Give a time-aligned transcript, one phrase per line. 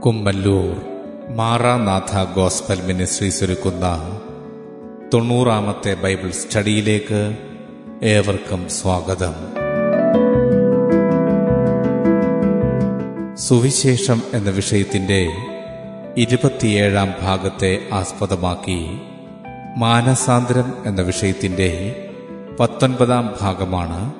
[0.00, 0.76] Kummallur
[1.36, 4.12] Maranatha gospel ministries ഒരുക്കുന്ന
[5.14, 7.38] തൊണ്ണൂറാമത്തെ Bible സ്റ്റഡിയിലേക്ക്
[8.02, 9.34] ഏവർക്കും സ്വാഗതം.
[13.36, 15.28] സുവിശേഷം എന്ന വിഷയത്തിന്റെ
[16.16, 19.00] ഇരുപത്തിയേഴാം ഭാഗത്തെ ആസ്പദമാക്കി
[19.76, 21.96] മാനസാന്തരം എന്ന വിഷയത്തിന്റെ
[22.60, 24.19] പത്തൊൻപതാം ഭാഗമാണ്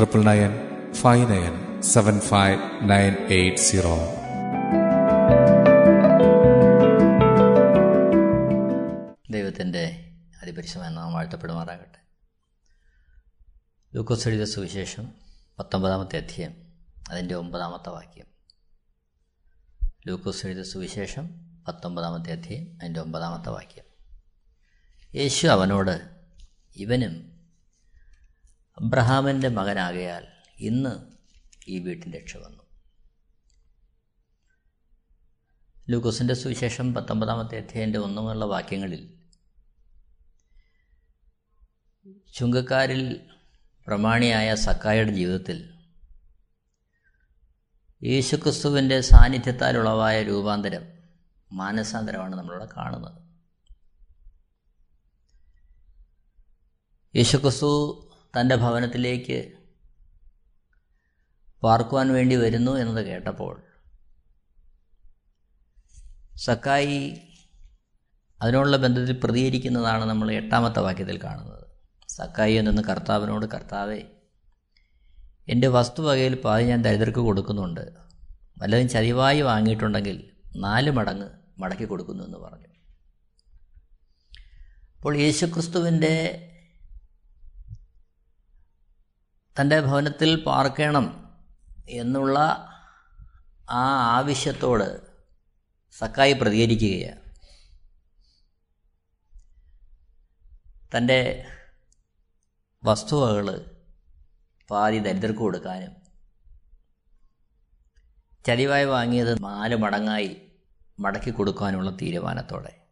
[0.00, 0.50] Triple nine
[0.92, 3.96] five nine seven five nine eight zero
[9.30, 11.98] ദൈവത്തിന്റെ അതിപരിശമായ നാം വാഴ്ത്തപ്പെടുമാറാകട്ടെ.
[13.94, 15.08] ലൂക്കോസ് സുവിശേഷം
[15.58, 16.54] പത്തൊമ്പതാമത്തെ അധ്യയം
[17.10, 18.26] അതിന്റെ ഒമ്പതാമത്തെ വാക്യം.
[20.06, 21.30] ലൂക്കോസ് സുവിശേഷം
[21.68, 23.84] പത്തൊമ്പതാമത്തെ അധ്യയം അതിന്റെ ഒമ്പതാമത്തെ വാക്യം.
[25.14, 26.10] യേശു അവനോട്
[26.76, 27.29] ഇവനും
[28.80, 30.26] അബ്രഹാമിന്റെ മകനാകയാൽ
[30.58, 31.10] ഇന്ന്
[31.68, 32.62] ഈ വീട്ടിൽ രക്ഷ വന്നു.
[35.90, 39.20] ലൂക്കോസിന്റെ സുവിശേഷം പത്തൊമ്പതാമത്തെ അധ്യായന്റെ ഒന്നുമുള്ള വാക്യങ്ങളിൽ
[42.34, 43.30] ചുങ്കക്കാരിൽ
[43.86, 45.74] പ്രമാണിയായ സക്കായുടെ ജീവിതത്തിൽ
[48.02, 50.82] യേശുക്രിസ്തുവിന്റെ സാന്നിധ്യത്താൽ ഉളവായ രൂപാന്തരം
[51.52, 53.22] മാനസാന്തരമാണ് നമ്മളിവിടെ കാണുന്നത്.
[57.16, 58.06] യേശുക്രിസ്തു
[58.38, 59.52] തന്റെ ഭവനത്തിലേക്ക്
[61.62, 63.62] പാർക്കുവാൻ വേണ്ടി വരുന്നു എന്നത് കേട്ടപ്പോൾ
[66.36, 67.20] സക്കായി
[68.42, 71.66] അതിനോടുള്ള ബന്ധത്തിൽ പ്രതികരിക്കുന്നതാണ് നമ്മൾ എട്ടാമത്തെ വാക്യത്തിൽ കാണുന്നത്.
[72.08, 74.02] സക്കായി നിന്ന് കർത്താവിനോട് കർത്താവെ
[75.48, 77.80] എന്റെ വസ്തുവകയിൽ പാതി ഞാൻ ദരിദ്രർക്ക് കൊടുക്കുന്നുണ്ട്.
[78.58, 82.68] വല്ലതും ചതിവായി വാങ്ങിയിട്ടുണ്ടെങ്കിൽ നാല് മടങ്ങ് മടക്കി കൊടുക്കുന്നു എന്ന് പറഞ്ഞു.
[84.96, 86.46] അപ്പോൾ യേശുക്രിസ്തുവിന്റെ
[89.56, 91.36] തന്റെ ഭവനത്തിൽ പാർക്കണം
[91.88, 92.38] എന്നുള്ള
[93.70, 93.84] ആ
[94.16, 95.10] ആവശ്യത്തോട്
[95.98, 97.20] സക്കായി പ്രതികരിക്കുകയാണ്.
[100.96, 101.48] തന്റെ
[102.84, 103.76] വസ്തുവകൾ
[104.70, 105.96] പാതി ദരിദ്രർക്ക് കൊടുക്കാനും
[108.46, 110.52] ചതിവായി വാങ്ങിയത് നാല് മടങ്ങായി
[111.00, 112.86] മടക്കി കൊടുക്കാനുള്ള തീരുമാനത്തോടെ.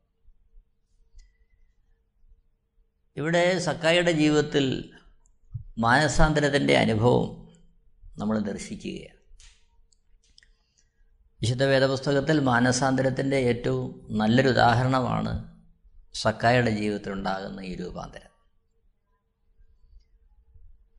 [3.17, 4.98] ഇവിടെ സക്കായിയുടെ ജീവിതത്തിൽ
[5.79, 7.49] മാനസാന്തരത്തിന്റെ അനുഭവം
[8.19, 9.19] നമ്മൾ ദർശിക്കുകയാണ്.
[11.41, 15.63] വിശുദ്ധ വേദപുസ്തകത്തിൽ മാനസാന്തരത്തിന്റെ ഏറ്റവും നല്ലൊരു ഉദാഹരണമാണ്
[16.15, 18.29] സക്കായുടെ ജീവിതത്തിൽ ഉണ്ടാകുന്ന ഈ രൂപാന്തരം.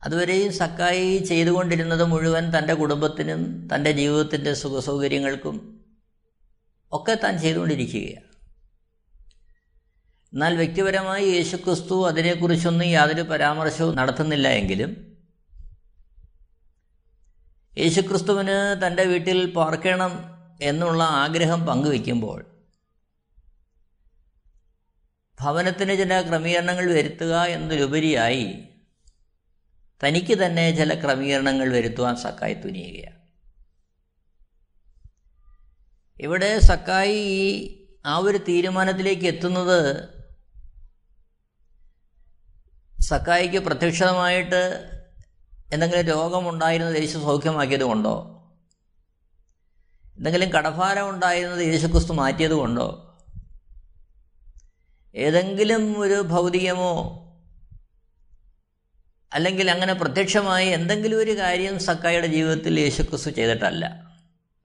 [0.03, 5.85] അതുവരെയും സക്കായി ചെയ്തുകൊണ്ടിരുന്നത് മുഴുവൻ തന്റെ കുടുംബത്തിനും തന്റെ ജീവിതത്തിന്റെ സുഖസൗകര്യങ്ങൾക്കും
[6.91, 8.28] ഒക്കെ താൻ ചെയ്തുകൊണ്ടിരിക്കുകയാണ്.
[10.34, 14.91] എന്നാൽ വ്യക്തിപരമായി യേശുക്രിസ്തു അതിനെക്കുറിച്ചൊന്നും യാതൊരു പരാമർശവും നടത്തുന്നില്ല എങ്കിലും
[17.78, 20.13] യേശുക്രിസ്തുവിന് തന്റെ വീട്ടിൽ പാർക്കണം
[20.62, 22.45] എന്നുള്ള ആഗ്രഹം പങ്കുവയ്ക്കുമ്പോൾ
[25.41, 28.69] ഭവനത്തിന് ചില ക്രമീകരണങ്ങൾ വരുത്തുക എന്നതിലുപരിയായി
[30.03, 33.19] തനിക്ക് തന്നെ ചില ക്രമീകരണങ്ങൾ വരുത്തുവാൻ സക്കായി തുനിയുകയാണ്.
[36.17, 37.75] ഇവിടെ സക്കായി ഈ
[38.06, 39.79] ആ ഒരു തീരുമാനത്തിലേക്ക് എത്തുന്നത്
[43.01, 44.89] സക്കായിക്ക് പ്രത്യക്ഷമായിട്ട്
[45.73, 48.35] എന്തെങ്കിലും രോഗമുണ്ടായിരുന്നത് യേശു സൗഖ്യമാക്കിയത് കൊണ്ടോ
[50.17, 53.17] എന്തെങ്കിലും കടഭാരം ഉണ്ടായിരുന്നത് യേശുക്രിസ്തു മാറ്റിയത് കൊണ്ടോ
[55.15, 57.25] ഏതെങ്കിലും ഒരു ഭൗതികമോ
[59.33, 64.13] അല്ലെങ്കിൽ അങ്ങനെ പ്രത്യക്ഷമായി എന്തെങ്കിലും ഒരു കാര്യം സക്കായുടെ ജീവിതത്തിൽ യേശുക്രിസ്തു ചെയ്തിട്ടല്ല.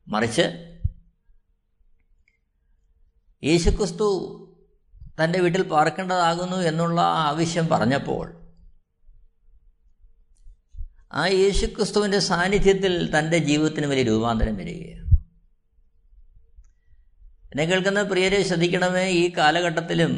[0.08, 0.42] മറിച്ച്
[3.44, 4.08] യേശുക്രിസ്തു
[5.18, 8.26] തന്റെ വീട്ടിൽ പാർക്കേണ്ടതാകുന്നു എന്നുള്ള ആവശ്യം പറഞ്ഞപ്പോൾ
[11.12, 15.00] ആ യേശുക്രിസ്തുവിന്റെ സാന്നിധ്യത്തിൽ തന്റെ ജീവിതത്തിന് വലിയ രൂപാന്തരം വരികയാണ്.
[17.52, 20.12] എന്നെ കേൾക്കുന്ന പ്രിയരെ ശ്രദ്ധിക്കണമേ ഈ കാലഘട്ടത്തിലും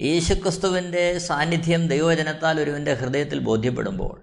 [0.00, 4.16] യേശുക്രിസ്തുവിന്റെ സാന്നിധ്യം ദൈവജനത്താൽ ഒരുവന്റെ ഹൃദയത്തിൽ ബോധ്യപ്പെടുമ്പോൾ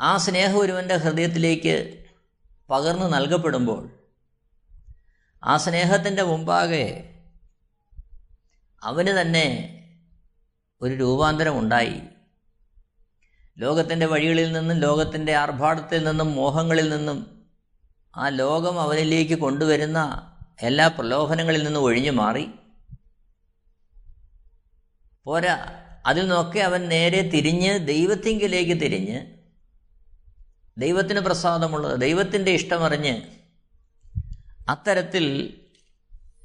[0.00, 2.04] ആ സ്നേഹം ഒരുവന്റെ ഹൃദയത്തിലേക്ക്
[2.68, 4.03] പകർന്നു നൽകപ്പെടുമ്പോൾ
[5.44, 7.12] ആ സ്നേഹത്തിന്റെ മുമ്പാകെ
[8.82, 9.46] അവന് തന്നെ
[10.80, 12.02] ഒരു രൂപാന്തരം ഉണ്ടായി.
[13.58, 17.46] ലോകത്തിന്റെ വഴികളിൽ നിന്നും ലോകത്തിന്റെ ആർഭാടത്തിൽ നിന്നും മോഹങ്ങളിൽ നിന്നും
[18.14, 19.98] ആ ലോകം അവനിലേക്ക് കൊണ്ടുവരുന്ന
[20.60, 22.44] എല്ലാ പ്രലോഭനങ്ങളിൽ നിന്നും ഒഴിഞ്ഞു മാറി.
[25.26, 25.54] പോരാ
[26.06, 29.18] അതിൽ നിന്നൊക്കെ അവൻ നേരെ തിരിഞ്ഞ് ദൈവത്തിങ്കിലേക്ക് തിരിഞ്ഞ്
[30.78, 33.33] ദൈവത്തിന് പ്രസാദമുള്ളത് ദൈവത്തിന്റെ ഇഷ്ടമറിഞ്ഞ്
[34.68, 35.24] അത്തരത്തിൽ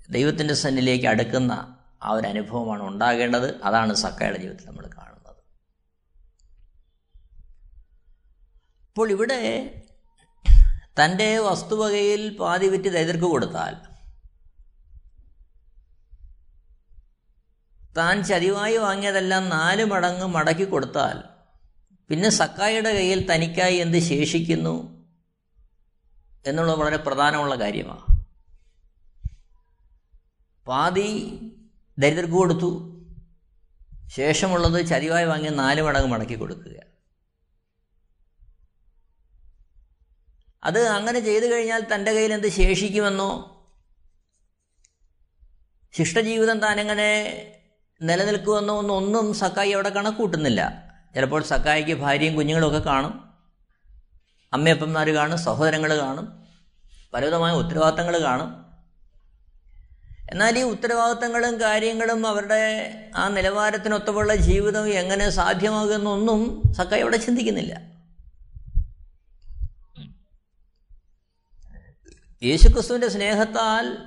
[0.10, 3.62] ദൈവത്തിന്റെ സന്നിലേക്ക് അടുക്കുന്ന ആ ഒരു അനുഭവമാണ് ഉണ്ടാകേണ്ടത്.
[3.62, 5.36] അതാണ് സക്കയുടെ ജീവിതത്തിൽ നമ്മൾ കാണുന്നത്.
[8.88, 9.82] അപ്പോൾ ഇവിടെ
[11.04, 13.76] തന്റെ വസ്തുവകയിൽ പാതി വിറ്റ് ദൈതർക്ക് കൊടുത്താൽ
[17.98, 21.24] താൻ ചതിവായി വാങ്ങിയതെല്ലാം നാല് മടങ്ങ് മടക്കി കൊടുത്താൽ
[22.10, 25.06] പിന്നെ സക്കായുടെ കയ്യിൽ തനിക്കായി എന്ത് ശേഷിക്കുന്നു?
[26.46, 28.09] എന്നുള്ളത് വളരെ പ്രധാനമുള്ള കാര്യമാണ്.
[30.70, 31.40] പാതി
[32.00, 32.96] ദരിദ്രർക്ക് കൊടുത്തു.
[34.08, 36.82] ശേഷമുള്ളത് ചതിവായി വാങ്ങിയ നാല് മടങ്ങ് മടക്കി കൊടുക്കുക.
[40.64, 43.56] അത് അങ്ങനെ ചെയ്തു കഴിഞ്ഞാൽ തന്റെ കയ്യിൽ എന്ത് ശേഷിക്കുമെന്നോ?
[45.98, 47.44] ശിഷ്ടജീവിതം താനെങ്ങനെ
[48.02, 50.90] നിലനിൽക്കുമെന്നോ ഒന്നും ഒന്നും സക്കായി അവിടെ കണക്കൂട്ടുന്നില്ല.
[51.16, 53.34] ചിലപ്പോൾ സക്കായിക്ക് ഭാര്യയും കുഞ്ഞുങ്ങളൊക്കെ കാണും.
[54.54, 56.48] അമ്മയപ്പന്മാർ കാണും സഹോദരങ്ങൾ കാണും.
[57.14, 58.69] പലവിധമായ ഉത്തരവാദിത്തങ്ങൾ കാണും.
[60.30, 67.90] എന്നാൽ ഈ ഉത്തരവാദിത്തങ്ങളും കാര്യങ്ങളും അവരുടെ ആ നിലവാരത്തിനൊത്തമുള്ള ജീവിതം എങ്ങനെ സാധ്യമാകുമെന്നൊന്നും സക്കായി അവിടെ ചിന്തിക്കുന്നില്ല.
[72.44, 73.98] യേശുക്രിസ്തുവിന്റെ സ്നേഹത്താൽ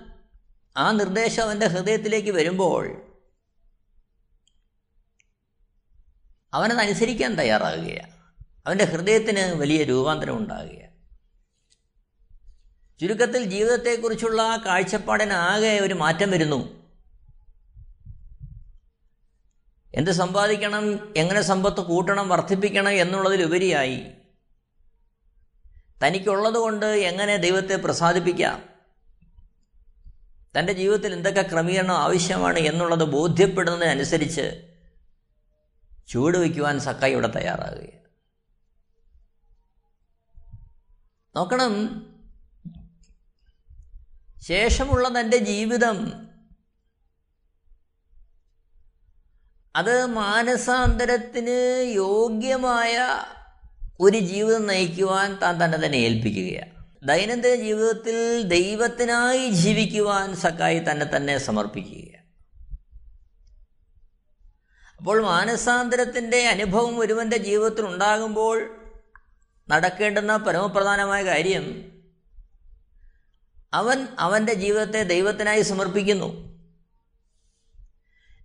[0.77, 3.03] ആ നിർദ്ദേശം അവന്റെ ഹൃദയത്തിലേക്ക് വരുമ്പോൾ
[6.55, 8.13] അവനതനുസരിക്കാൻ തയ്യാറാകുകയാണ്.
[8.67, 10.92] അവന്റെ ഹൃദയത്തിന് വലിയ രൂപാന്തരം ഉണ്ടാകുകയാണ്.
[13.03, 16.91] ചുരുക്കത്തിൽ ജീവിതത്തെക്കുറിച്ചുള്ള കാഴ്ചപ്പാടിനാകെ ഒരു മാറ്റം വരുന്നു.
[19.95, 24.07] എന്ത് സമ്പാദിക്കണം എങ്ങനെ സമ്പത്ത് കൂട്ടണം വർദ്ധിപ്പിക്കണം എന്നുള്ളതിലുപരിയായി
[26.07, 28.69] തനിക്കുള്ളത് കൊണ്ട് എങ്ങനെ ദൈവത്തെ പ്രസാദിപ്പിക്കാം?
[30.59, 34.69] തന്റെ ജീവിതത്തിൽ എന്തൊക്കെ ക്രമീകരണം ആവശ്യമാണ് എന്നുള്ളത് ബോധ്യപ്പെടുന്നതിനനുസരിച്ച്
[36.09, 37.89] ചുവട് വയ്ക്കുവാൻ സക്കായി ഇവിടെ തയ്യാറാകുക
[41.37, 41.73] നോക്കണം
[44.43, 45.99] ശേഷമുള്ള തന്റെ ജീവിതം.
[49.75, 52.95] അത് മാനസാന്തരത്തിന് യോഗ്യമായ
[54.01, 56.73] ഒരു ജീവിതം നയിക്കുവാൻ താൻ തന്നെ തന്നെ ഏൽപ്പിക്കുകയാണ്
[57.05, 62.11] ദൈനംദിന ജീവിതത്തിൽ ദൈവത്തിനായി ജീവിക്കുവാൻ സക്കായി തന്നെ തന്നെ സമർപ്പിക്കുക
[64.99, 68.59] അപ്പോൾ മാനസാന്തരത്തിന്റെ അനുഭവം ഒരുവന്റെ ജീവിതത്തിൽ ഉണ്ടാകുമ്പോൾ
[69.69, 71.65] നടക്കേണ്ടുന്ന പരമപ്രധാനമായ കാര്യം
[73.75, 76.53] അവൻ അവന്റെ ജീവിതത്തെ ദൈവത്തിനായി സമർപ്പിക്കുന്നു.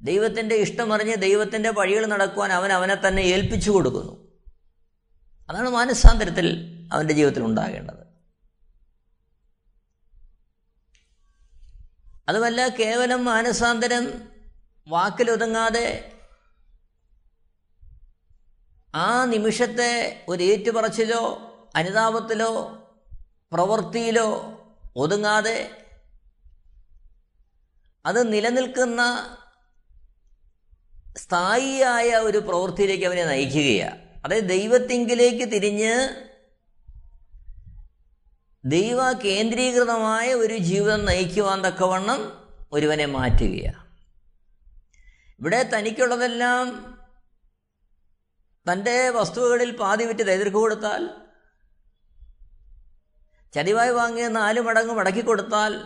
[0.02, 4.28] ദൈവത്തിന്റെ ഇഷ്ടമറിഞ്ഞ് ദൈവത്തിന്റെ വഴികൾ നടക്കുവാൻ അവൻ അവനെ തന്നെ ഏൽപ്പിച്ചു കൊടുക്കുന്നു.
[5.50, 8.08] അതാണ് മാനസാന്തരത്തിൽ അവന്റെ ജീവിതത്തിൽ ഉണ്ടാകേണ്ടത്.
[12.30, 14.30] അതുമല്ല കേവലം മാനസാന്തരം
[14.88, 16.12] വാക്കിലൊതുങ്ങാതെ
[18.96, 21.42] ആ നിമിഷത്തെ ഒരു ഏറ്റുപറച്ചിലോ
[21.76, 22.74] അനുതാപത്തിലോ
[23.52, 24.54] പ്രവൃത്തിയിലോ
[24.98, 25.58] ഒതുങ്ങാതെ
[28.06, 29.02] അത് നിലനിൽക്കുന്ന
[31.18, 35.94] സ്ഥായിയായ ഒരു പ്രവൃത്തിയിലേക്ക് അവനെ നയിക്കുകയാണ് അതായത് ദൈവത്തിങ്കിലേക്ക് തിരിഞ്ഞ്
[38.64, 42.22] ദൈവ കേന്ദ്രീകൃതമായ ഒരു ജീവിതം നയിക്കുവാൻ തക്കവണ്ണം
[42.72, 43.84] ഒരുവനെ മാറ്റുകയാണ്
[45.40, 46.68] ഇവിടെ തനിക്കുള്ളതെല്ലാം
[48.66, 51.04] തന്റെ വസ്തുവകളിൽ പാതി വിറ്റ് കൊടുത്താൽ
[53.56, 55.82] ചതിവായി വാങ്ങിയ നാല് മടങ്ങ് മടക്കി കൊടുത്താൽ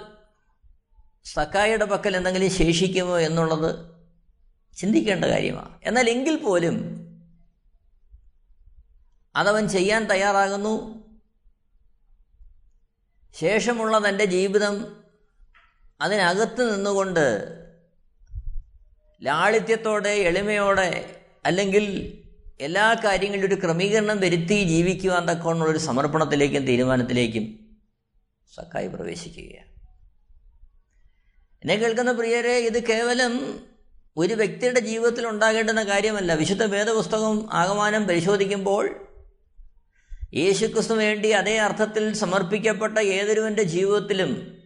[1.25, 3.91] സക്കായിയുടെ പക്കൽ എന്തെങ്കിലും ശേഷിക്കുമോ എന്നുള്ളത്
[4.77, 5.79] ചിന്തിക്കേണ്ട കാര്യമാണ്.
[5.83, 7.01] എന്നാൽ എങ്കിൽ പോലും
[9.35, 11.01] അതവൻ ചെയ്യാൻ തയ്യാറാകുന്നു.
[13.35, 15.03] ശേഷമുള്ള തന്റെ ജീവിതം
[16.01, 17.57] അതിനകത്ത് നിന്നുകൊണ്ട്
[19.23, 22.17] ലാളിത്യത്തോടെ എളിമയോടെ അല്ലെങ്കിൽ
[22.61, 27.59] എല്ലാ കാര്യങ്ങളിലും ഒരു ക്രമീകരണം വരുത്തി ജീവിക്കുവാൻ തക്കവണ്ണുള്ള ഒരു സമർപ്പണത്തിലേക്കും തീരുമാനത്തിലേക്കും
[28.55, 29.71] സക്കായി പ്രവേശിക്കുകയാണ്.
[31.61, 33.63] എന്നെ കേൾക്കുന്ന പ്രിയരെ ഇത് കേവലം
[34.17, 36.33] ഒരു വ്യക്തിയുടെ ജീവിതത്തിൽ ഉണ്ടാകേണ്ടുന്ന കാര്യമല്ല.
[36.33, 39.07] വിശുദ്ധ വേദപുസ്തകം ആകമാനം പരിശോധിക്കുമ്പോൾ
[40.33, 44.57] യേശുക്രിസ്തു വേണ്ടി അതേ അർത്ഥത്തിൽ സമർപ്പിക്കപ്പെട്ട ഏതൊരുവന്റെ ജീവിതത്തിലും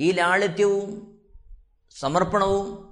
[0.00, 1.18] ഈ ലാളിത്യവും
[2.00, 2.89] സമർപ്പണവും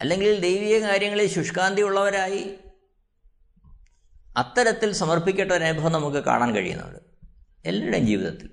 [0.00, 2.58] അല്ലെങ്കിൽ ദൈവിക കാര്യങ്ങളിൽ ശുഷ്കാന്തിയുള്ളവരായി
[4.36, 6.98] അത്തരത്തിൽ സമർപ്പിക്കേണ്ട ഒരു അനുഭവം നമുക്ക് കാണാൻ കഴിയുന്നുണ്ട്.
[7.64, 8.50] എല്ലാവരുടെയും ജീവിതത്തിൽ.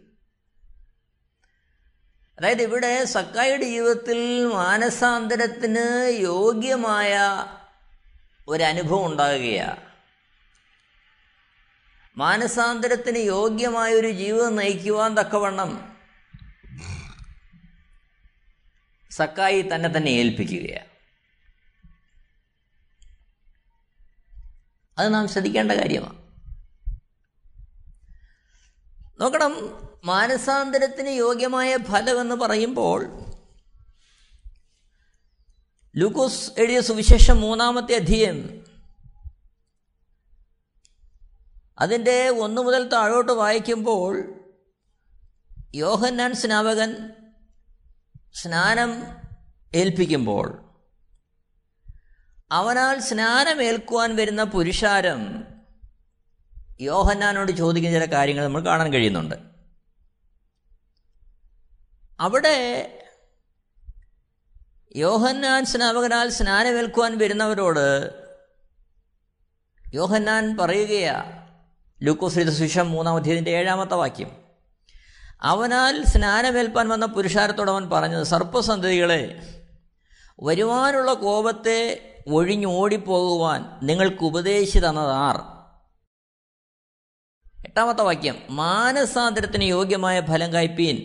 [2.40, 7.18] അതായത് ഇവിടെ സക്കായുടെ ജീവിതത്തിൽ മാനസാന്തരത്തിന് യോഗ്യമായ
[8.48, 9.82] ഒരനുഭവം ഉണ്ടാകുകയാണ്
[12.18, 15.98] മാനസാന്തരത്തിന് യോഗ്യമായ ഒരു ജീവിതം നയിക്കുവാൻ തക്കവണ്ണം
[19.12, 20.95] സക്കായി തന്നെ തന്നെ ഏൽപ്പിക്കുകയാണ്
[24.98, 26.26] അത് നാം ശ്രദ്ധിക്കേണ്ട കാര്യമാണ്.
[29.22, 29.54] നോക്കണം
[30.04, 33.32] മാനസാന്തരത്തിന് യോഗ്യമായ ഫലം എന്ന് പറയുമ്പോൾ
[35.96, 38.66] ലൂക്കോസ് എഴുതിയ സുവിശേഷം മൂന്നാമത്തെ അധ്യയം
[41.80, 44.42] അതിന്റെ ഒന്ന് മുതൽ താഴോട്ട് വായിക്കുമ്പോൾ
[45.76, 47.10] യോഹന്നാൻ സ്നാപകൻ
[48.34, 49.04] സ്നാനം
[49.76, 50.65] ഏൽപ്പിക്കുമ്പോൾ
[52.56, 55.44] അവനാൽ സ്നാനമേൽക്കുവാൻ വരുന്ന പുരുഷാരം
[56.82, 59.36] യോഹന്നാനോട് ചോദിക്കുന്ന ചില കാര്യങ്ങൾ നമ്മൾ കാണാൻ കഴിയുന്നുണ്ട്.
[62.20, 62.58] അവിടെ
[64.96, 68.10] യോഹന്നാൻ സ്നാപകനാൽ സ്നാനമേൽക്കുവാൻ വരുന്നവരോട്
[69.94, 71.48] യോഹന്നാൻ പറയുകയാ
[72.04, 74.32] ലൂക്കോസ് സുശം മൂന്നാം അധ്യയത്തിന്റെ ഏഴാമത്തെ വാക്യം.
[75.42, 79.22] അവനാൽ സ്നാനമേൽപ്പാൻ വന്ന പുരുഷാരത്തോട് അവൻ പറഞ്ഞത് സർപ്പസന്തതികളെ
[80.44, 85.38] വരുവാനുള്ള കോപത്തെ ഒഴിഞ്ഞോടിപ്പോകുവാൻ നിങ്ങൾക്ക് ഉപദേശിച്ചു തന്നതാർ.
[87.66, 90.98] എട്ടാമത്തെ വാക്യം മാനസാന്തരത്തിന് യോഗ്യമായ ഫലം കായ്പീൻ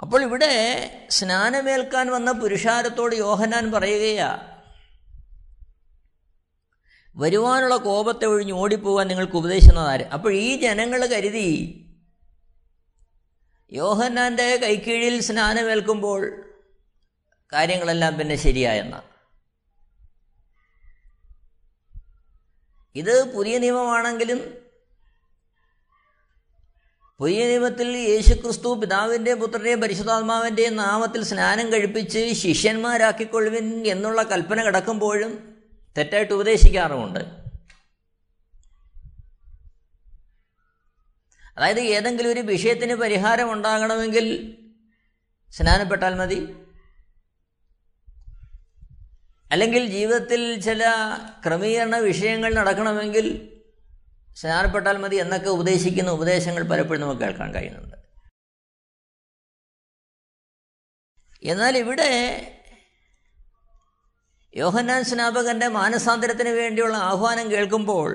[0.00, 4.60] അപ്പോൾ ഇവിടെ സ്നാനമേൽക്കാൻ വന്ന പുരുഷാരത്തോട് യോഹനാൻ പറയുകയാ
[7.16, 10.00] വരുവാനുള്ള കോപത്തെ ഒഴിഞ്ഞ് ഓടിപ്പോകാൻ നിങ്ങൾക്ക് ഉപദേശിക്കുന്നതാര്?
[10.00, 11.80] അപ്പോൾ ഈ ജനങ്ങൾ കരുതി
[13.72, 16.53] യോഹന്നാന്റെ കൈക്കീഴിൽ സ്നാനമേൽക്കുമ്പോൾ
[17.54, 19.02] കാര്യങ്ങളെല്ലാം പിന്നെ ശരിയായെന്ന.
[22.94, 24.64] ഇത് പുതിയ നിയമമാണെങ്കിലും
[27.18, 35.62] പുതിയ നിയമത്തിൽ യേശുക്രിസ്തു പിതാവിന്റെ പുത്രന്റെയും പരിശുദ്ധാത്മാവിന്റെയും നാമത്തിൽ സ്നാനം കഴിപ്പിച്ച് ശിഷ്യന്മാരാക്കിക്കൊള്ളുവിൻ എന്നുള്ള കൽപ്പന കിടക്കുമ്പോഴും
[35.98, 37.20] തെറ്റായിട്ട് ഉപദേശിക്കാറുമുണ്ട്.
[41.56, 44.56] അതായത് ഏതെങ്കിലും ഒരു വിഷയത്തിന് പരിഹാരം ഉണ്ടാകണമെങ്കിൽ
[45.50, 46.63] സ്നാനപ്പെട്ടാൽ മതി.
[49.54, 50.84] അല്ലെങ്കിൽ ജീവിതത്തിൽ ചില
[51.46, 53.26] ക്രമീകരണ വിഷയങ്ങൾ നടക്കണമെങ്കിൽ
[54.34, 57.96] സ്നാനപ്പെട്ടാൽ മതി എന്നൊക്കെ ഉപദേശിക്കുന്ന ഉപദേശങ്ങൾ പലപ്പോഴും നമുക്ക് കേൾക്കാൻ കഴിയുന്നുണ്ട്.
[61.42, 62.10] എന്നാൽ ഇവിടെ
[64.56, 68.10] യോഹന്നാൻ സ്നാപകന്റെ മാനസാന്തരത്തിന് വേണ്ടിയുള്ള ആഹ്വാനം കേൾക്കുമ്പോൾ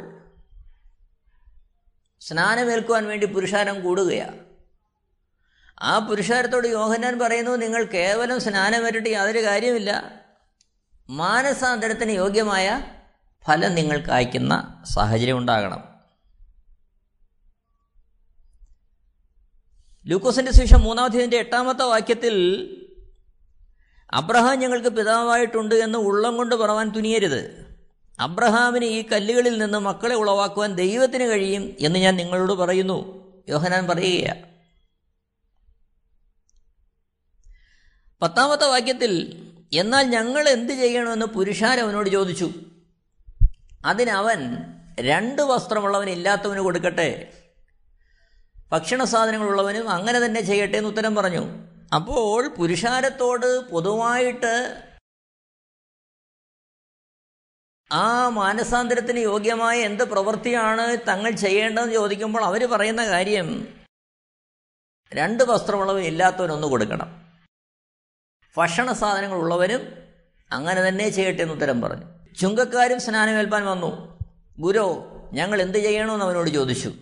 [2.19, 4.45] സ്നാനമേൽക്കുവാൻ വേണ്ടി പുരുഷാരം കൂടുകയാണ്.
[5.81, 10.19] ആ പുരുഷാരത്തോട് യോഹന്നാൻ പറയുന്നു നിങ്ങൾ കേവലം സ്നാനം സ്നാനമേറ്റിട്ട് യാതൊരു കാര്യമില്ല
[11.09, 12.83] മാനസാന്തരത്തിന് യോഗ്യമായ
[13.45, 15.83] ഫലം നിങ്ങൾക്ക് അയക്കുന്ന സാഹചര്യം ഉണ്ടാകണം.
[20.05, 22.35] ലൂക്കോസിന്റെ ശേഷം മൂന്നാമത്തേതിന്റെ എട്ടാമത്തെ വാക്യത്തിൽ
[24.11, 27.69] അബ്രഹാം ഞങ്ങൾക്ക് പിതാവായിട്ടുണ്ട് എന്ന് ഉള്ളം കൊണ്ട് പറവാൻ തുനിയരുത്.
[28.19, 33.29] അബ്രഹാമിന് ഈ കല്ലുകളിൽ നിന്ന് മക്കളെ ഉളവാക്കുവാൻ ദൈവത്തിന് കഴിയും എന്ന് ഞാൻ നിങ്ങളോട് പറയുന്നു.
[33.49, 34.49] യോഹനാൻ പറയുകയാണ്
[38.21, 42.51] പത്താമത്തെ വാക്യത്തിൽ എന്നാൽ ഞങ്ങൾ എന്ത് ചെയ്യണമെന്ന് പുരുഷാരം അവനോട് ചോദിച്ചു.
[43.85, 44.57] അതിനവൻ
[44.99, 47.33] രണ്ട് വസ്ത്രമുള്ളവൻ ഇല്ലാത്തവന് കൊടുക്കട്ടെ.
[48.71, 51.47] ഭക്ഷണ സാധനങ്ങളുള്ളവനും അങ്ങനെ തന്നെ ചെയ്യട്ടെ എന്ന് ഉത്തരം പറഞ്ഞു.
[51.95, 54.83] അപ്പോൾ പുരുഷാരത്തോട് പൊതുവായിട്ട്
[57.91, 63.79] ആ മാനസാന്തരത്തിന് യോഗ്യമായ എന്ത് പ്രവൃത്തിയാണ് തങ്ങൾ ചെയ്യേണ്ടതെന്ന് ചോദിക്കുമ്പോൾ അവർ പറയുന്ന കാര്യം
[65.13, 67.18] രണ്ട് വസ്ത്രമുള്ളവൻ ഇല്ലാത്തവനൊന്ന് കൊടുക്കണം.
[68.57, 69.81] ഭക്ഷണ സാധനങ്ങൾ ഉള്ളവരും
[70.51, 72.05] അങ്ങനെ തന്നെ ചെയ്യട്ടെ എന്ന് ഉത്തരം പറഞ്ഞു.
[72.39, 74.19] ചുങ്കക്കാരും സ്നാനമേൽപ്പാൻ വന്നു.
[74.59, 76.93] ഗുരു ഞങ്ങൾ എന്ത് ചെയ്യണമെന്ന് അവനോട് ചോദിച്ചു.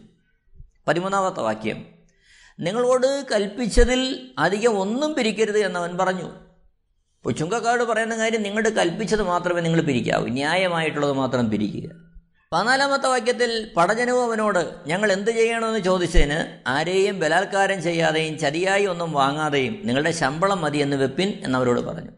[0.88, 1.86] പതിമൂന്നാമത്തെ വാക്യം.
[2.60, 6.24] നിങ്ങളോട് കൽപ്പിച്ചതിൽ അധികം ഒന്നും പിരിക്കരുത് എന്നവൻ പറഞ്ഞു.
[6.24, 10.27] ഇപ്പോൾ ചുങ്കക്കാരോട് പറയുന്ന കാര്യം നിങ്ങളുടെ കൽപ്പിച്ചത് മാത്രമേ നിങ്ങൾ പിരിക്കാവൂ.
[10.27, 12.07] ന്യായമായിട്ടുള്ളത് മാത്രം പിരിക്കുക.
[12.51, 16.38] പതിനാലാമത്തെ വാക്യത്തിൽ പടജനവും അവനോട് ഞങ്ങൾ എന്ത് ചെയ്യണമെന്ന് ചോദിച്ചതിന്
[16.68, 22.13] ആരെയും ബലാത്കാരം ചെയ്യാതെയും ചതിയായി ഒന്നും വാങ്ങാതെയും നിങ്ങളുടെ ശമ്പളം മതി എന്ന് വെപ്പിൻ എന്നവരോട് പറഞ്ഞു.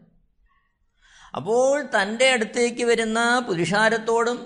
[1.34, 4.38] അപ്പോൾ തന്റെ അടുത്തേക്ക് വരുന്ന പുരുഷാരത്തോടും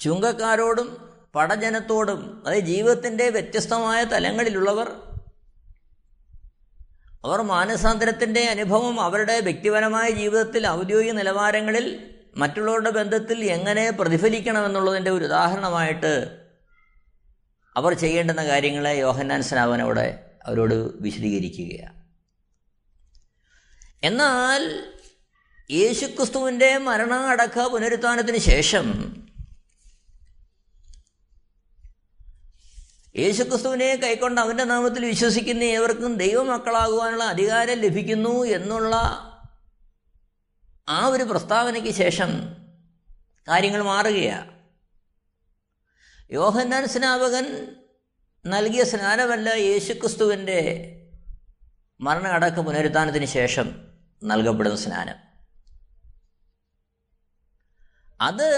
[0.00, 0.88] ചുങ്കക്കാരോടും
[1.34, 4.88] പടജനത്തോടും അതായത് ജീവിതത്തിന്റെ വ്യത്യസ്തമായ തലങ്ങളിലുള്ളവർ
[7.24, 11.86] അവർ മാനസാന്തരത്തിന്റെ അനുഭവം അവരുടെ വ്യക്തിപരമായ ജീവിതത്തിൽ ഔദ്യോഗിക നിലവാരങ്ങളിൽ
[12.36, 16.40] മറ്റുള്ളവരുടെ ബന്ധത്തിൽ എങ്ങനെ പ്രതിഫലിക്കണമെന്നുള്ളതിന്റെ ഒരു ഉദാഹരണമായിട്ട്
[17.76, 19.82] അവർ ചെയ്യേണ്ടുന്ന കാര്യങ്ങളെ യോഹന്നാൻ സ്നാപൻ
[20.46, 22.04] അവരോട് വിശദീകരിക്കുകയാണ്.
[24.02, 24.62] എന്നാൽ
[25.70, 29.16] യേശുക്രിസ്തുവിന്റെ മരണ അടക്ക പുനരുത്ഥാനത്തിന് ശേഷം
[33.16, 38.96] യേശുക്രിസ്തുവിനെ കൈക്കൊണ്ട് അവന്റെ നാമത്തിൽ വിശ്വസിക്കുന്ന ഏവർക്കും ദൈവമക്കളാകുവാനുള്ള അധികാരം ലഭിക്കുന്നു എന്നുള്ള
[40.88, 42.30] ആ ഒരു പ്രസ്താവനയ്ക്ക് ശേഷം
[43.48, 44.50] കാര്യങ്ങൾ മാറുകയാണ്
[46.30, 47.46] യോഹന്നാൻ സ്നാപകൻ
[48.44, 50.60] നൽകിയ സ്നാനമല്ല യേശുക്രിസ്തുവിന്റെ
[52.00, 52.26] മരണ
[52.58, 53.66] പുനരുദ്ധാനത്തിന് ശേഷം
[54.22, 55.18] നൽകപ്പെടുന്ന സ്നാനം.
[58.20, 58.48] അത്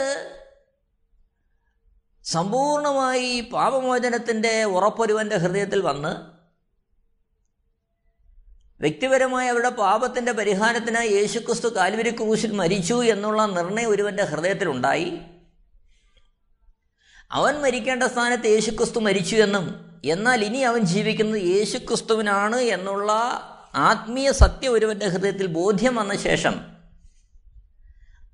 [2.25, 6.13] സമ്പൂർണമായി പാപമോചനത്തിന്റെ ഉറപ്പൊരുവന്റെ ഹൃദയത്തിൽ വന്ന്
[8.81, 15.21] വ്യക്തിപരമായി അവരുടെ പാപത്തിന്റെ പരിഹാരത്തിനായി യേശുക്രിസ്തു കാൽവരി ക്രൂശിൽ മരിച്ചു എന്നുള്ള നിർണയം ഒരുവന്റെ ഹൃദയത്തിലുണ്ടായി
[17.31, 23.13] അവൻ മരിക്കേണ്ട സ്ഥാനത്ത് യേശുക്രിസ്തു മരിച്ചു എന്നും എന്നാൽ ഇനി അവൻ ജീവിക്കുന്നത് യേശുക്രിസ്തുവിനാണ് എന്നുള്ള
[23.75, 26.77] ആത്മീയ സത്യം ഒരുവന്റെ ഹൃദയത്തിൽ ബോധ്യം വന്ന ശേഷം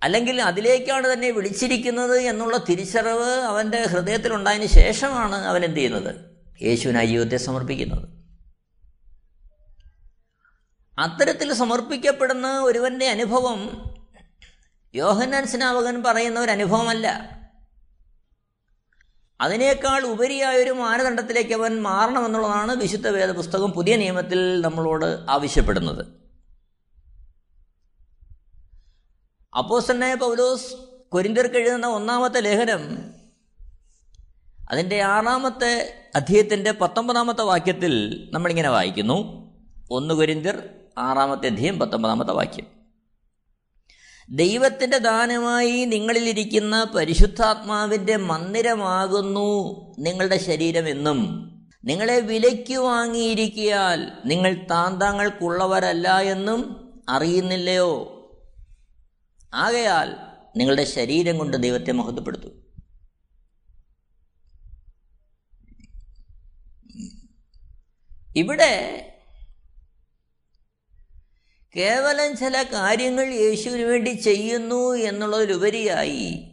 [0.02, 6.14] അല്ലെങ്കിൽ അതിലേക്കാണ് തന്നെ വിളിച്ചിരിക്കുന്നത് എന്നുള്ള തിരിച്ചറിവ് അവന്റെ ഹൃദയത്തിലുണ്ടായതിനു ശേഷമാണ് അവൻ എന്ത് ചെയ്യുന്നത്?
[6.62, 8.21] യേശുവിനായി ജീവിതത്തെ സമർപ്പിക്കുന്നത്.
[10.98, 13.84] അത്തരത്തിൽ സമർപ്പിക്കപ്പെടുന്ന ഒരുവന്റെ അനുഭവം
[14.94, 17.38] യോഹന്നാൻ സ്നാവകൻ പറയുന്ന ഒരു അനുഭവമല്ല.
[19.40, 26.06] അതിനേക്കാൾ ഉപരിയായ ഒരു മാനദണ്ഡത്തിലേക്ക് അവൻ മാറണമെന്നുള്ളതാണ് വിശുദ്ധ വേദപുസ്തകം പുതിയ നിയമത്തിൽ നമ്മളോട് ആവശ്യപ്പെടുന്നത്.
[29.58, 30.74] അപ്പോസ്റ്റനായ പൗലോസ്
[31.08, 33.12] കൊരിന്തിർക്ക് എഴുതുന്ന ഒന്നാമത്തെ ലേഖനം
[34.70, 39.42] അതിന്റെ ആറാമത്തെ അധ്യയത്തിന്റെ പത്തൊമ്പതാമത്തെ വാക്യത്തിൽ നമ്മളിങ്ങനെ വായിക്കുന്നു.
[39.90, 42.66] ഒന്ന് കൊരിന്തിർ ആറാമത്തെ അധ്യയം പത്തൊമ്പതാമത്തെ വാക്യം.
[44.30, 51.48] ദൈവത്തിന്റെ ദാനമായി നിങ്ങളിലിരിക്കുന്ന പരിശുദ്ധാത്മാവിന്റെ മന്ദിരമാകുന്നു നിങ്ങളുടെ ശരീരമെന്നും
[51.84, 58.18] നിങ്ങളെ വിലയ്ക്ക് വാങ്ങിയിരിക്കിയാൽ നിങ്ങൾ താന്താങ്ങൾക്കുള്ളവരല്ല എന്നും അറിയുന്നില്ലയോ?
[59.54, 60.16] ആകയാൽ
[60.56, 62.46] നിങ്ങളുടെ ശരീരം കൊണ്ട് ദൈവത്തെ മഹത്വപ്പെടുത്തു.
[68.36, 69.08] ഇവിടെ
[71.76, 76.48] കേവലം ചില കാര്യങ്ങൾ യേശുവിന് വേണ്ടി ചെയ്യുന്നു എന്നുള്ളതിലുപരിയായി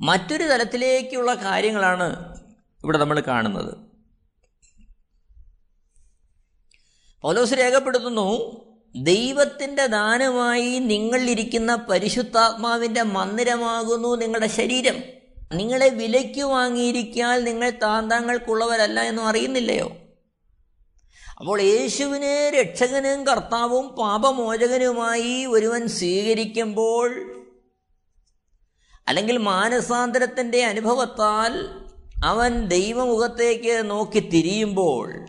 [0.00, 2.38] മറ്റൊരു തലത്തിലേക്കുള്ള കാര്യങ്ങളാണ്
[2.84, 3.74] ഇവിടെ നമ്മൾ കാണുന്നത്.
[7.22, 8.60] പൗലോസ് രേഖപ്പെടുത്തുന്നു
[9.02, 15.02] ദൈവത്തിന്റെ ദാനമായി നിങ്ങളിരിക്കുന്ന പരിശുദ്ധാത്മാവിന്റെ മന്ദിരമാകുന്നു നിങ്ങളുടെ ശരീരം.
[15.52, 19.96] നിങ്ങളെ വിലയ്ക്ക് വാങ്ങിയിരിക്കാൻ നിങ്ങൾ താന്താങ്ങൾക്കുള്ളവരല്ല എന്നും അറിയുന്നില്ലയോ?
[21.40, 27.10] അപ്പോൾ യേശുവിനെ രക്ഷകനും കർത്താവും പാപമോചകനുമായി ഒരുവൻ സ്വീകരിക്കുമ്പോൾ
[29.08, 31.68] അല്ലെങ്കിൽ മാനസാന്തരത്തിന്റെ അനുഭവത്താൽ
[32.24, 35.26] അവൻ ദൈവമുഖത്തേക്ക് നോക്കി തിരിയുമ്പോൾ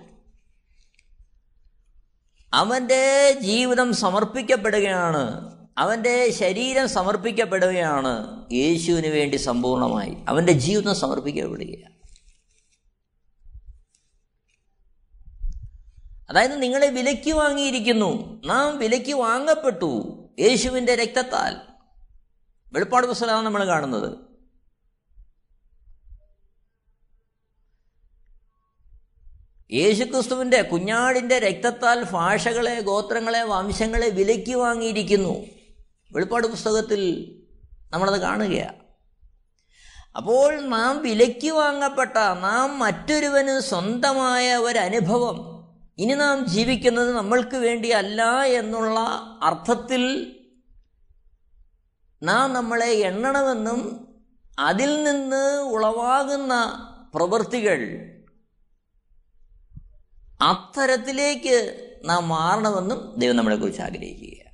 [2.53, 5.51] അവന്റെ ജീവിതം സമർപ്പിക്കപ്പെടുകയാണ്.
[5.77, 8.45] അവന്റെ ശരീരം സമർപ്പിക്കപ്പെടുകയാണ്.
[8.53, 11.90] യേശുവിന് വേണ്ടി സമ്പൂർണമായി അവന്റെ ജീവിതം സമർപ്പിക്കപ്പെടുകയാണ്.
[16.31, 18.41] അതായത് നിങ്ങളെ വിലയ്ക്ക് വാങ്ങിയിരിക്കുന്നു.
[18.45, 21.55] നാം വിലയ്ക്ക് വാങ്ങപ്പെട്ടു യേശുവിന്റെ രക്തത്താൽ.
[22.73, 24.17] വെളിപ്പാട് പുസ്തകമാണ് നമ്മൾ കാണുന്നത്.
[29.73, 35.45] യേശുക്രിസ്തുവിന്റെ കുഞ്ഞാടിന്റെ രക്തത്താൽ ഭാഷകളെ ഗോത്രങ്ങളെ വംശങ്ങളെ വിലയ്ക്ക് വാങ്ങിയിരിക്കുന്നു.
[36.11, 37.35] വെളിപ്പാട് പുസ്തകത്തിൽ
[37.91, 38.75] നമ്മളത് കാണുകയാണ്.
[40.15, 45.50] അപ്പോൾ നാം വിലയ്ക്ക് വാങ്ങപ്പെട്ട നാം മറ്റൊരുവന് സ്വന്തമായ ഒരനുഭവം
[46.01, 48.99] ഇനി നാം ജീവിക്കുന്നത് നമ്മൾക്ക് വേണ്ടിയല്ല എന്നുള്ള
[49.43, 50.35] അർത്ഥത്തിൽ
[52.23, 54.09] നാം നമ്മളെ എണ്ണണമെന്നും
[54.59, 56.53] അതിൽ നിന്ന് ഉളവാകുന്ന
[57.15, 58.09] പ്രവൃത്തികൾ
[60.41, 64.51] അത്തരത്തിലേക്ക് നാം മാറണമെന്നും ദൈവം നമ്മളെക്കുറിച്ച് ആഗ്രഹിക്കുക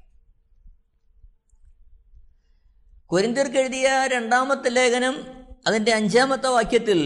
[3.07, 5.15] കൊരിന്തിർക്ക് എഴുതിയ രണ്ടാമത്തെ ലേഖനം
[5.67, 6.99] അതിന്റെ അഞ്ചാമത്തെ വാക്യത്തിൽ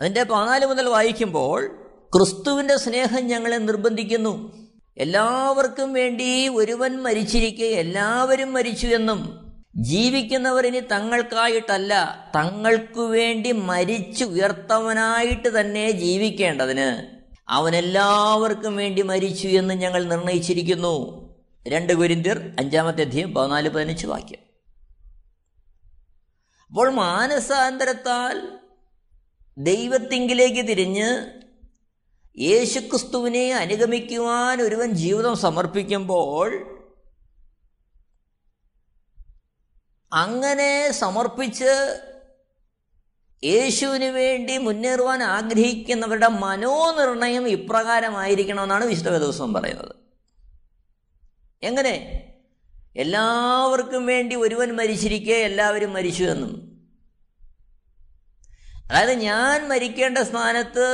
[0.00, 1.83] അതിന്റെ പതിനാല് മുതൽ വായിക്കുമ്പോൾ
[2.14, 4.52] ക്രിസ്തുവിന്റെ സ്നേഹം ഞങ്ങളെ നിർബന്ധിക്കുന്നു.
[4.96, 9.52] എല്ലാവർക്കും വേണ്ടി ഒരുവൻ മരിച്ചിരിക്കെ എല്ലാവരും മരിച്ചു എന്നും.
[9.76, 11.92] ജീവിക്കുന്നവർ ഇനി തങ്ങൾക്കായിട്ടല്ല
[12.36, 17.16] തങ്ങൾക്കു വേണ്ടി മരിച്ചു ഉയർത്തവനായിട്ട് തന്നെ ജീവിക്കേണ്ടതിന്.
[17.48, 21.28] അവനെല്ലാവർക്കും വേണ്ടി മരിച്ചു എന്ന് ഞങ്ങൾ നിർണയിച്ചിരിക്കുന്നു.
[21.68, 24.38] രണ്ട് ഗുരിന്തിർ അഞ്ചാമത്തെ അധ്യയം പതിനാല് പതിനഞ്ച് വാക്യം.
[26.66, 28.48] അപ്പോൾ മാനസാന്തരത്താൽ
[29.58, 31.43] ദൈവത്തിങ്കിലേക്ക് തിരിഞ്ഞ്
[32.38, 36.74] യേശുക്രിസ്തുവിനെ അനുഗമിക്കുവാൻ ഒരുവൻ ജീവിതം സമർപ്പിക്കുമ്പോൾ
[40.12, 42.00] അങ്ങനെ സമർപ്പിച്ച്
[43.44, 49.94] യേശുവിന് വേണ്ടി മുന്നേറുവാൻ ആഗ്രഹിക്കുന്നവരുടെ മനോനിർണയം ഇപ്രകാരമായിരിക്കണമെന്നാണ് വിശുദ്ധ വേദോത്സവം പറയുന്നത്.
[51.62, 52.20] എങ്ങനെ?
[52.96, 56.73] എല്ലാവർക്കും വേണ്ടി ഒരുവൻ മരിച്ചിരിക്കെ എല്ലാവരും മരിച്ചു എന്നും.
[58.92, 60.86] അതായത് ഞാൻ മരിക്കേണ്ട സ്ഥാനത്ത്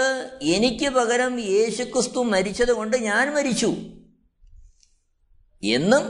[0.42, 3.66] എനിക്ക് പകരം യേശുക്രിസ്തു മരിച്ചത് കൊണ്ട് ഞാൻ മരിച്ചു.
[5.64, 6.02] എന്നും?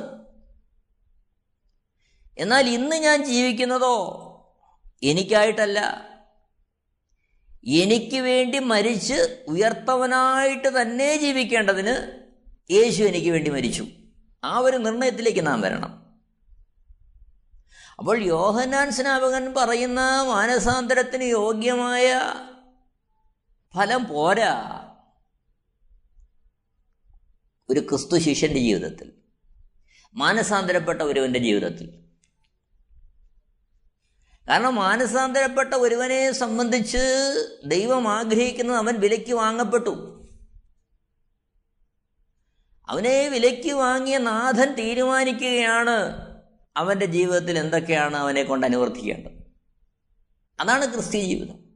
[2.39, 4.17] എന്നാൽ ഇന്ന് ഞാൻ ജീവിക്കുന്നതോ?
[5.03, 6.11] എനിക്കായിട്ടല്ല.
[7.67, 12.21] എനിക്ക് വേണ്ടി മരിച്ച് ഉയർത്തവനായിട്ട് തന്നെ ജീവിക്കേണ്ടതിന്
[12.73, 13.87] യേശു എനിക്ക് വേണ്ടി മരിച്ചു.
[14.45, 16.00] ആ ഒരു നിർണയത്തിലേക്ക് നാം വരണം.
[18.01, 22.21] അപ്പോൾ യോഹന്നാൻ സ്നാപകൻ പറയുന്ന മാനസാന്തരത്തിന് യോഗ്യമായ
[23.75, 24.87] ഫലം പോരാ.
[27.71, 29.13] ഒരു ക്രിസ്തു ശിഷ്യന്റെ ജീവിതത്തിൽ
[30.15, 32.05] മാനസാന്തരപ്പെട്ട ഒരുവന്റെ ജീവിതത്തിൽ.
[34.49, 36.99] കാരണം മാനസാന്തരപ്പെട്ട ഒരുവനെ സംബന്ധിച്ച്
[37.67, 40.25] ദൈവം ആഗ്രഹിക്കുന്നത് അവൻ വിലയ്ക്ക് വാങ്ങപ്പെട്ടു.
[42.89, 46.30] അവനെ വിലയ്ക്ക് വാങ്ങിയ നാഥൻ തീരുമാനിക്കുകയാണ്
[46.77, 49.33] അവന്റെ ജീവിതത്തിൽ എന്തൊക്കെയാണ് അവനെ കൊണ്ട് അനുവർത്തിക്കേണ്ടത്?
[50.61, 51.71] അതാണ് ക്രിസ്ത്യ ജീവിതം.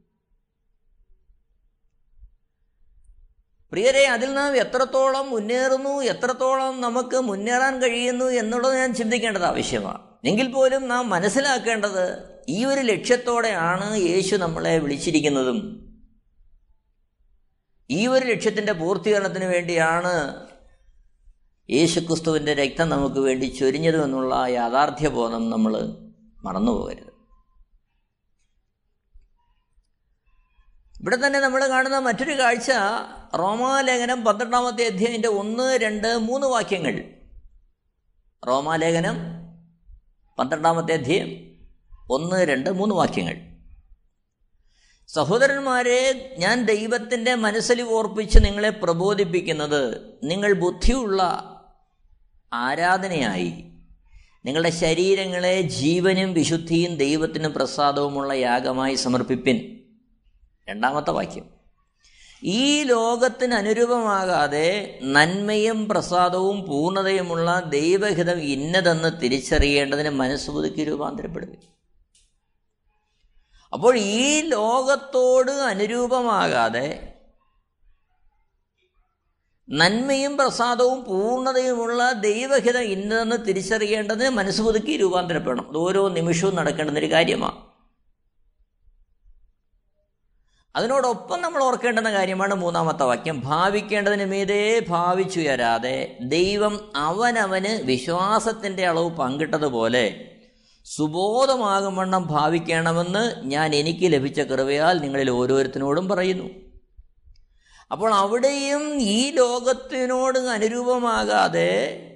[3.71, 10.01] പ്രിയരെ അതിൽ നാം എത്രത്തോളം മുന്നേറുന്നു എത്രത്തോളം നമുക്ക് മുന്നേറാൻ കഴിയുന്നു എന്നുള്ളത് ഞാൻ ചിന്തിക്കേണ്ടത് ആവശ്യമാണ്.
[10.25, 15.85] എങ്കിൽ പോലും നാം മനസ്സിലാക്കേണ്ടത് ഈ ഒരു ലക്ഷ്യത്തോടെയാണ് യേശു നമ്മളെ വിളിച്ചിരിക്കുന്നതും.
[17.89, 20.45] ഈ ഒരു ലക്ഷ്യത്തിന്റെ പൂർത്തീകരണത്തിന് വേണ്ടിയാണ്
[21.69, 25.73] യേശുക്രിസ്തുവിന്റെ രക്തം നമുക്ക് വേണ്ടി ചൊരിഞ്ഞതുമെന്നുള്ള യാഥാർത്ഥ്യബോധം നമ്മൾ
[26.43, 27.15] മറന്നുപോകരുത്.
[31.01, 32.71] ഇവിടെ തന്നെ നമ്മൾ കാണുന്ന മറ്റൊരു കാഴ്ച
[33.37, 37.03] റോമാലേഖനം പന്ത്രണ്ടാമത്തെ അധ്യായന്റെ ഒന്ന് രണ്ട് മൂന്ന് വാക്യങ്ങൾ.
[38.47, 39.15] റോമാലേഖനം
[40.39, 41.55] പന്ത്രണ്ടാമത്തെ അധ്യായം
[42.09, 43.37] ഒന്ന് രണ്ട് മൂന്ന് വാക്യങ്ങൾ.
[45.07, 51.51] സഹോദരന്മാരെ ഞാൻ ദൈവത്തിന്റെ മനസ്സിൽ ഓർപ്പിച്ച് നിങ്ങളെ പ്രബോധിപ്പിക്കുന്നത് നിങ്ങൾ ബുദ്ധിയുള്ള
[52.55, 53.63] ആരാധനയായി.
[54.45, 59.79] നിങ്ങളുടെ ശരീരങ്ങളെ ജീവനും വിശുദ്ധിയും ദൈവത്തിനും പ്രസാദവുമുള്ള യാഗമായി സമർപ്പിപ്പിൻ.
[60.69, 61.55] രണ്ടാമത്തെ വാക്യം.
[62.43, 71.49] ഈ ലോകത്തിന് അനുരൂപമാകാതെ നന്മയും പ്രസാദവും പൂർണതയുമുള്ള ദൈവഹിതം ഇന്നതെന്ന് തിരിച്ചറിയേണ്ടതിന് മനസ്സുപുതുക്കി രൂപാന്തരപ്പെടുക
[73.73, 77.14] അപ്പോൾ ഈ ലോകത്തോട് അനുരൂപമാകാതെ
[79.69, 85.69] നന്മയും പ്രസാദവും പൂർണതയുമുള്ള ദൈവഹിതം ഇന്നതെന്ന് തിരിച്ചറിയേണ്ടതിന് മനസ്സ് പുതുക്കി രൂപാന്തരപ്പെടണം.
[85.69, 87.65] അത് ഓരോ നിമിഷവും നടക്കേണ്ടുന്നൊരു കാര്യമാണ്.
[90.75, 93.41] അതിനോടൊപ്പം നമ്മൾ ഓർക്കേണ്ടുന്ന കാര്യമാണ് മൂന്നാമത്തെ വാക്യം.
[93.45, 100.31] ഭാവിക്കേണ്ടതിന് മീതേ ഭാവിച്ചുയരാതെ ദൈവം അവനവന് വിശ്വാസത്തിന്റെ അളവ് പങ്കിട്ടതുപോലെ
[100.85, 106.64] സുബോധമാകും വണ്ണം ഭാവിക്കണമെന്ന് ഞാൻ എനിക്ക് ലഭിച്ച കൃപയാൽ നിങ്ങളിൽ ഓരോരുത്തരോടും പറയുന്നു.
[107.91, 112.11] അപ്പോൾ അവിടെയും ഈ ലോകത്തിനോട് അനുരൂപമാകാതെ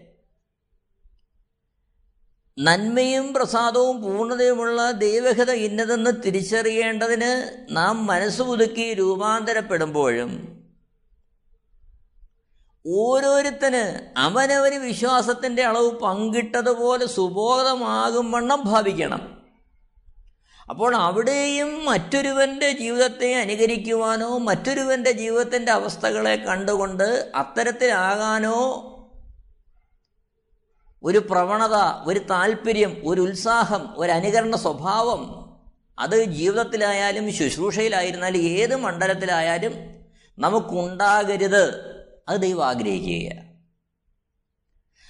[2.57, 10.59] നന്മയും പ്രസാദവും പൂർണതയുമുള്ള ദൈവഹിത ഇന്നതെന്ന് തിരിച്ചറിയേണ്ടതിന് നാം മനസ്സ് പുതുക്കി രൂപാന്തരപ്പെടുമ്പോഴും
[12.87, 19.38] ഓരോരുത്തന് അവനവന് വിശ്വാസത്തിന്റെ അളവ് പങ്കിട്ടതുപോലെ സുബോധമാകും വണ്ണം ഭാവിക്കണം.
[20.69, 28.85] അപ്പോൾ അവിടെയും മറ്റൊരുവന്റെ ജീവിതത്തെ അനുകരിക്കുവാനോ മറ്റൊരുവന്റെ ജീവിതത്തിന്റെ അവസ്ഥകളെ കണ്ടുകൊണ്ട് അത്തരത്തിലാകാനോ
[31.03, 31.75] ഒരു പ്രവണത
[32.07, 35.49] ഒരു താല്പര്യം ഒരു ഉത്സാഹം ഒരു അനുകരണ സ്വഭാവം
[35.99, 39.73] അത് ജീവിതത്തിലായാലും ശുശ്രൂഷയിലായിരുന്നാലും ഏത് മണ്ഡലത്തിലായാലും
[40.39, 41.65] നമുക്കുണ്ടാകരുത്.
[42.29, 43.49] അത് ദൈവം ആഗ്രഹിക്കുകയാണ്.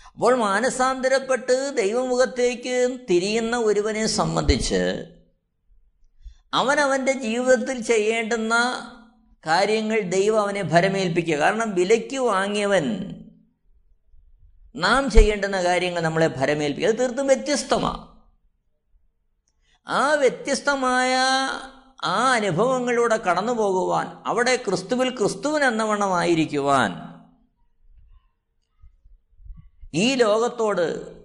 [0.07, 5.05] അപ്പോൾ മാനസാന്തരപ്പെട്ട് ദൈവമുഖത്തേക്ക് തിരിയുന്ന ഒരുവനെ സംബന്ധിച്ച്
[6.53, 8.55] അവനവന്റെ ജീവിതത്തിൽ ചെയ്യേണ്ടുന്ന
[9.45, 11.35] കാര്യങ്ങൾ ദൈവം അവനെ ഭരമേൽപ്പിക്കുക.
[11.35, 13.15] കാരണം വിലയ്ക്ക് വാങ്ങിയവൻ
[14.75, 16.91] നാം ചെയ്യേണ്ടുന്ന കാര്യങ്ങൾ നമ്മളെ ഭരമേൽപ്പിക്കുക.
[16.91, 18.09] അത് തീർത്തും വ്യത്യസ്തമാണ്
[19.87, 21.15] ആ വ്യത്യസ്തമായ
[22.03, 27.19] ആ അനുഭവങ്ങളിലൂടെ കടന്നു പോകുവാൻ അവിടെ ക്രിസ്തുവിൽ ക്രിസ്തുവിൻ എന്നവണ്ണമായിരിക്കുവാൻ
[29.93, 31.18] ഈ ലോകത്തോട്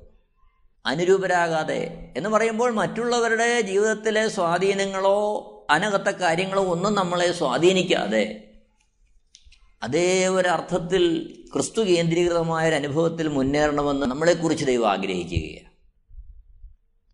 [0.87, 8.51] അനുരൂപരാകാതെ എന്ന് പറയുമ്പോൾ മറ്റുള്ളവരുടെ ജീവിതത്തിലെ സ്വാധീനങ്ങളോ അനകത്ത കാര്യങ്ങളോ ഒന്നും നമ്മളെ സ്വാധീനിക്കാതെ.
[9.83, 15.75] അതേ ഒരർത്ഥത്തിൽ ക്രിസ്തു കേന്ദ്രീകൃതമായ ഒരു അനുഭവത്തിൽ മുന്നേറണമെന്ന് നമ്മളെക്കുറിച്ച് ദൈവം ആഗ്രഹിക്കുകയാണ്.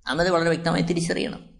[0.08, 1.50] അന്നത് വളരെ വ്യക്തമായി തിരിച്ചറിയണം.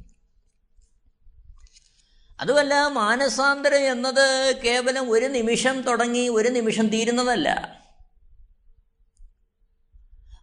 [2.40, 7.80] അതുമല്ല മാനസാന്തരം എന്നത് കേവലം ഒരു നിമിഷം തുടങ്ങി ഒരു നിമിഷം തീരുന്നതല്ല.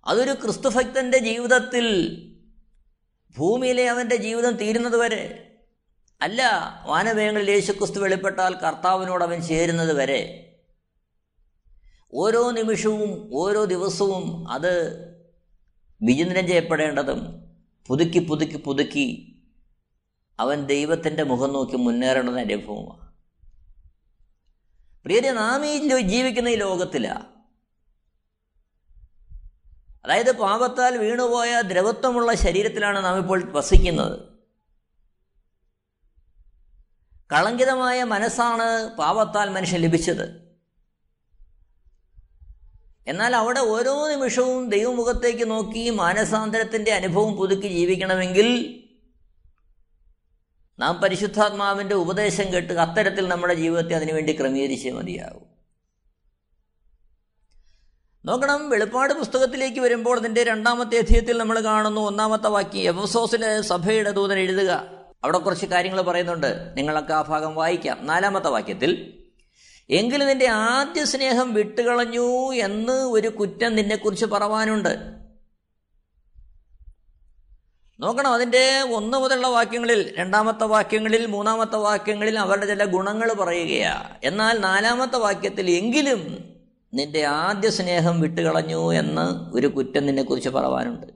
[0.07, 1.85] അതൊരു ക്രിസ്തുഭക്തന്റെ ജീവിതത്തിൽ
[3.35, 5.23] ഭൂമിയിലെ അവന്റെ ജീവിതം തീരുന്നത് വരെ
[6.21, 6.41] അല്ല
[6.85, 10.21] വാനവേങ്ങളിൽ യേശു ക്രിസ്തു വെളിപ്പെട്ടാൽ കർത്താവിനോട് അവൻ ചേരുന്നത് വരെ
[12.13, 14.71] ഓരോ നിമിഷവും ഓരോ ദിവസവും അത്
[16.01, 17.21] വിചിന്തനം ചെയ്യപ്പെടേണ്ടതും
[17.89, 19.07] പുതുക്കി പുതുക്കി പുതുക്കി
[20.39, 23.03] അവൻ ദൈവത്തിന്റെ മുഖം നോക്കി മുന്നേറേണ്ടത് അനുഭവമാണ്.
[25.05, 25.73] പ്രിയരെ നാം ഈ
[26.07, 27.25] ജീവിക്കുന്ന ഈ ലോകത്തിലാണ്
[30.07, 34.19] അതായത് പാപത്താൽ വീണുപോയ ദ്രവത്വമുള്ള ശരീരത്തിലാണ് നാം ഇപ്പോൾ വസിക്കുന്നത്.
[37.31, 40.47] കളങ്കിതമായ മനസ്സാണ് പാപത്താൽ മനുഷ്യൻ ലഭിച്ചത്.
[43.07, 48.81] എന്നാൽ അവിടെ ഓരോ നിമിഷവും ദൈവമുഖത്തേക്ക് നോക്കി മാനസാന്തരത്തിന്റെ അനുഭവം പുതുക്കി ജീവിക്കണമെങ്കിൽ
[50.79, 55.56] നാം പരിശുദ്ധാത്മാവിന്റെ ഉപദേശം കേട്ട് അത്തരത്തിൽ നമ്മുടെ ജീവിതത്തെ അതിനുവേണ്ടി ക്രമീകരിച്ചേ മതിയാകും
[58.27, 64.83] നോക്കണം വെളിപ്പാട് പുസ്തകത്തിലേക്ക് വരുമ്പോൾ അതിന്റെ രണ്ടാമത്തെ അധ്യയത്തിൽ നമ്മൾ കാണുന്നു ഒന്നാമത്തെ വാക്യം എഫസോസിലെ സഭയുടെ ദൂതൻ എഴുതുക.
[65.23, 66.73] അവിടെ കുറച്ച് കാര്യങ്ങൾ പറയുന്നുണ്ട്.
[66.77, 67.97] നിങ്ങളൊക്കെ ആ ഭാഗം വായിക്കാം.
[68.01, 69.23] നാലാമത്തെ വാക്യത്തിൽ
[69.89, 74.97] എങ്കിലും നിന്റെ ആദ്യ സ്നേഹം വിട്ടുകളഞ്ഞു എന്ന് ഒരു കുറ്റം നിന്നെക്കുറിച്ച് പറവാനുണ്ട്.
[77.99, 85.17] നോക്കണം അതിന്റെ ഒന്ന് മുതലുള്ള വാക്യങ്ങളിൽ രണ്ടാമത്തെ വാക്യങ്ങളിൽ മൂന്നാമത്തെ വാക്യങ്ങളിൽ അവരുടെ ചില ഗുണങ്ങൾ പറയുകയാണ് എന്നാൽ നാലാമത്തെ
[85.17, 86.56] വാക്യത്തിൽ എങ്കിലും
[86.93, 91.07] നിന്റെ ആദ്യ സ്നേഹം വിട്ടുകളഞ്ഞു എന്ന് ഒരു കുറ്റം നിന്നെക്കുറിച്ച് പറവാനുണ്ട്.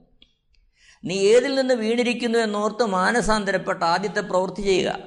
[1.04, 5.00] നീ ഏതിൽ നിന്ന് വീണിരിക്കുന്നു എന്നോർത്ത് മാനസാന്തരപ്പെട്ട ആദ്യത്തെ പ്രവൃത്തി ചെയ്യുക.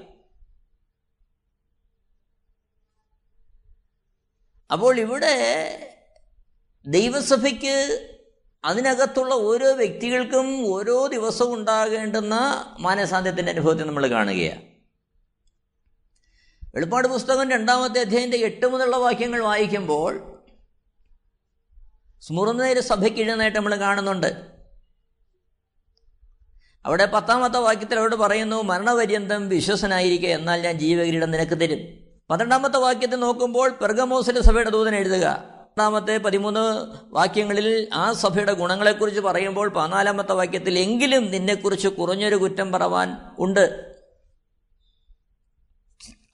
[4.72, 5.34] അപ്പോൾ ഇവിടെ
[6.86, 8.08] ദൈവസഭയ്ക്ക്
[8.64, 12.36] അതിനകത്തുള്ള ഓരോ വ്യക്തികൾക്കും ഓരോ ദിവസവും ഉണ്ടാകേണ്ടുന്ന
[12.80, 14.62] മാനസാന്ത്യത്തിന്റെ അനുഭവത്തെ നമ്മൾ കാണുകയാണ്.
[16.74, 20.33] വെളിപ്പാട് പുസ്തകം രണ്ടാമത്തെ അധ്യായന്റെ എട്ട് മുതലുള്ള വാക്യങ്ങൾ വായിക്കുമ്പോൾ
[22.26, 24.36] സ്മുറുന്നേര് സഭയ്ക്ക് എഴുന്നേറ്റ് നമ്മൾ കാണുന്നുണ്ട്.
[26.84, 31.78] അവിടെ പത്താമത്തെ വാക്യത്തിൽ അവിടെ പറയുന്നു മരണപര്യന്തം വിശ്വസനായിരിക്കുക എന്നാൽ ഞാൻ ജീവകിരീടം നിനക്ക് തരും.
[32.30, 35.54] പന്ത്രണ്ടാമത്തെ വാക്യത്തിൽ നോക്കുമ്പോൾ പെർഗമോസിലെ സഭയുടെ ദൂതൻ എഴുതുക.
[35.60, 43.94] പത്താമത്തെ പതിമൂന്ന് വാക്യങ്ങളിൽ ആ സഭയുടെ ഗുണങ്ങളെക്കുറിച്ച് പറയുമ്പോൾ പതിനാലാമത്തെ വാക്യത്തിൽ എങ്കിലും നിന്നെക്കുറിച്ച് കുറഞ്ഞൊരു കുറ്റം പറവാൻ ഉണ്ട്.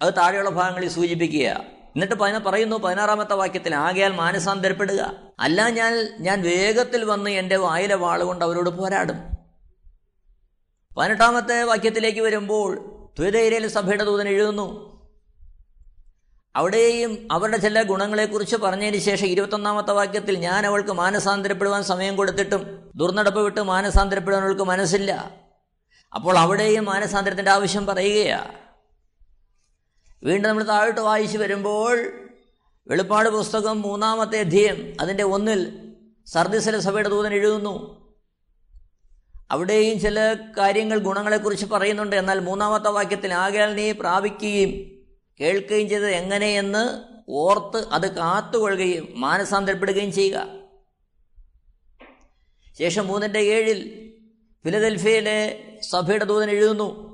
[0.03, 1.80] അത് താഴെയുള്ള ഭാഗങ്ങളിൽ സൂചിപ്പിക്കുക.
[1.90, 8.44] എന്നിട്ട് പതിന പറയുന്നു പതിനാറാമത്തെ വാക്യത്തിൽ ആകയാൽ മാനസാന്തരപ്പെടുക അല്ല ഞാൻ ഞാൻ വേഗത്തിൽ വന്ന് എന്റെ വായിലെ വാളുകൊണ്ട്
[8.44, 9.16] അവരോട് പോരാടും.
[10.98, 14.90] പതിനെട്ടാമത്തെ വാക്യത്തിലേക്ക് വരുമ്പോൾ ത്വരയിലെ സഭയുടെ ദൂതൻ എഴുതുന്നു
[16.57, 23.61] അവിടെയും അവരുടെ ചില ഗുണങ്ങളെക്കുറിച്ച് പറഞ്ഞതിന് ശേഷം ഇരുപത്തൊന്നാമത്തെ വാക്യത്തിൽ ഞാൻ അവൾക്ക് മാനസാന്തരപ്പെടുവാൻ സമയം കൊടുത്തിട്ടും ദുർനടപ്പ് വിട്ട്
[23.61, 25.31] മാനസാന്തരപ്പെടുവാൻ അവൾക്ക് മനസ്സില്ല.
[26.14, 28.70] അപ്പോൾ അവിടെയും മാനസാന്തരത്തിന്റെ ആവശ്യം പറയുകയാണ്
[30.23, 32.13] വീണ്ടും നമ്മൾ താഴോട്ട് വായിച്ചു വരുമ്പോൾ
[32.89, 35.93] വെളിപ്പാട് പുസ്തകം മൂന്നാമത്തെ അധ്യയം അതിന്റെ ഒന്നിൽ
[36.27, 38.01] സർദിസല സഭയുടെ ദൂതൻ എഴുതുന്നു.
[39.51, 42.17] അവിടെയും ചില കാര്യങ്ങൾ ഗുണങ്ങളെക്കുറിച്ച് പറയുന്നുണ്ട്.
[42.17, 44.71] എന്നാൽ മൂന്നാമത്തെ വാക്യത്തിൽ ആകയാൽ നീ പ്രാപിക്കുകയും
[45.41, 50.47] കേൾക്കുകയും ചെയ്തത് എങ്ങനെയെന്ന് ഓർത്ത് അത് കാത്തുകൊള്ളുകയും മാനസാന്തരപ്പെടുകയും ചെയ്യുക.
[52.79, 54.13] ശേഷം മൂന്നിന്റെ ഏഴിൽ
[54.65, 57.10] ഫിലദൽഫിയയിലെ സഭയുടെ ദൂതൻ എഴുതുന്നു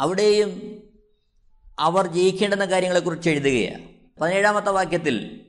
[0.00, 0.50] അവിടെയും
[1.78, 3.88] അവർ ജയിക്കേണ്ടുന്ന കാര്യങ്ങളെക്കുറിച്ച് എഴുതുകയാണ്.
[4.20, 5.44] പതിനേഴാമത്തെ വാക്യത്തിൽ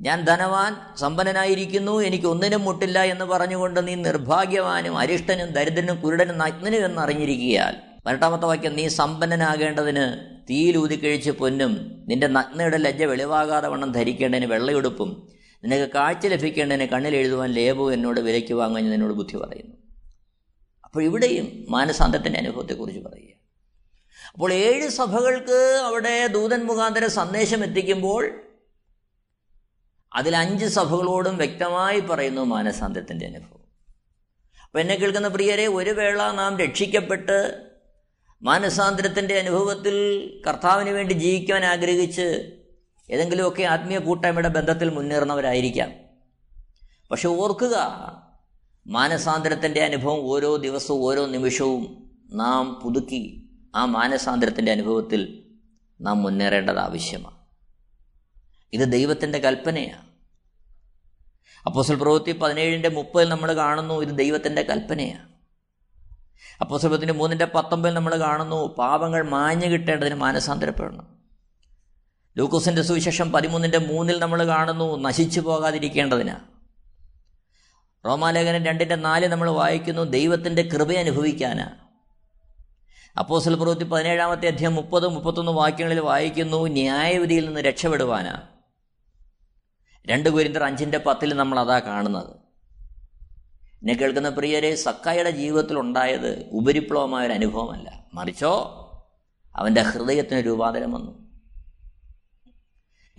[0.00, 7.00] ഞാൻ ധനവാൻ സമ്പന്നനായിരിക്കുന്നു എനിക്ക് ഒന്നിനും മുട്ടില്ല എന്ന് പറഞ്ഞുകൊണ്ട് നീ നിർഭാഗ്യവാനും അരിഷ്ടനും ദരിദ്രനും കുരുടനും നഗ്നനും എന്ന്
[7.00, 15.28] അറിഞ്ഞിരിക്കുകയാൽ പതിനെട്ടാമത്തെ വാക്യം നീ സമ്പന്നനാകേണ്ടതിന് തീയിലൂതിക്കഴിച്ച് പൊന്നും നിന്റെ നഗ്നയുടെ ലജ്ജ വെളിവാകാതെ വണ്ണം ധരിക്കേണ്ടതിന് വെള്ളയുടുപ്പും
[15.64, 19.76] നിനക്ക് കാഴ്ച ലഭിക്കേണ്ടതിന് കണ്ണിൽ എഴുതുവാൻ ലേബു എന്നോട് വിലയ്ക്ക് വാങ്ങാൻ നിന്നോട് ബുദ്ധി പറയുന്നു.
[20.90, 23.34] അപ്പോൾ ഇവിടെയും മാനസാന്തത്തിന്റെ അനുഭവത്തെക്കുറിച്ച് പറയുക.
[24.32, 28.40] അപ്പോൾ ഏഴ് സഭകൾക്ക് അവിടെ ദൂതൻ മുഖാന്തരം സന്ദേശം എത്തിക്കുമ്പോൾ
[30.14, 33.64] അതിൽ അഞ്ച് സഭകളോടും വ്യക്തമായി പറയുന്നു മാനസാന്തത്തിന്റെ അനുഭവം.
[34.64, 37.66] അപ്പോൾ എന്നെ കേൾക്കുന്ന പ്രിയരെ ഒരു വേള നാം രക്ഷിക്കപ്പെട്ട്
[38.42, 39.96] മാനസാന്തരത്തിന്റെ അനുഭവത്തിൽ
[40.48, 42.52] കർത്താവിന് വേണ്ടി ജീവിക്കാൻ ആഗ്രഹിച്ച്
[43.10, 45.92] ഏതെങ്കിലുമൊക്കെ ആത്മീയ കൂട്ടായ്മയുടെ ബന്ധത്തിൽ മുന്നേറുന്നവരായിരിക്കാം.
[47.10, 47.76] പക്ഷെ ഓർക്കുക
[48.90, 55.44] മാനസാന്തരത്തിന്റെ അനുഭവം ഓരോ ദിവസവും ഓരോ നിമിഷവും നാം പുതുക്കി ആ മാനസാന്തരത്തിന്റെ അനുഭവത്തിൽ
[56.00, 57.36] നാം മുന്നേറേണ്ടത് ആവശ്യമാണ്.
[58.72, 60.04] ഇത് ദൈവത്തിന്റെ കൽപ്പനയാണ്.
[61.66, 65.28] അപ്പോസൽ പ്രവൃത്തി പതിനേഴിന്റെ മുപ്പതിൽ നമ്മൾ കാണുന്നു ഇത് ദൈവത്തിന്റെ കൽപ്പനയാണ്.
[66.60, 71.18] അപ്പോസൽപത്തിന്റെ മൂന്നിന്റെ പത്തൊമ്പതിൽ നമ്മൾ കാണുന്നു പാപങ്ങൾ മാഞ്ഞു കിട്ടേണ്ടതിന് മാനസാന്തരപ്പെടണം.
[72.38, 76.59] ലൂക്കോസിന്റെ സുവിശേഷം പതിമൂന്നിന്റെ മൂന്നിൽ നമ്മൾ കാണുന്നു നശിച്ചു പോകാതിരിക്കേണ്ടതിന്
[78.06, 81.78] റോമാലേഖനം രണ്ടിന്റെ നാല് നമ്മൾ വായിക്കുന്നു ദൈവത്തിന്റെ കൃപ അനുഭവിക്കാനാണ്.
[83.18, 88.42] അപ്പോസൽ പ്രവൃത്തി പതിനേഴാമത്തെ അധ്യായം മുപ്പത് മുപ്പത്തൊന്ന് വാക്യങ്ങളിൽ വായിക്കുന്നു ന്യായവിധിയിൽ നിന്ന് രക്ഷപ്പെടുവാനാണ്.
[90.06, 92.30] രണ്ട് കുരിന്തർ അഞ്ചിന്റെ പത്തിൽ നമ്മൾ അതാ കാണുന്നത്.
[93.74, 98.04] എന്നെ കേൾക്കുന്ന പ്രിയരെ സക്കായുടെ ജീവിതത്തിൽ ഉണ്ടായത് ഉപരിപ്ലവമായ ഒരു അനുഭവമല്ല.
[98.14, 98.76] മറിച്ചോ
[99.56, 101.29] അവന്റെ ഹൃദയത്തിന് രൂപാന്തരം വന്നു.